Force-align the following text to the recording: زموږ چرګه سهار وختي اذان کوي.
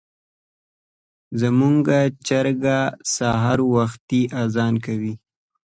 زموږ 1.41 1.85
چرګه 2.27 2.79
سهار 3.15 3.59
وختي 3.75 4.21
اذان 4.43 4.73
کوي. 4.85 5.13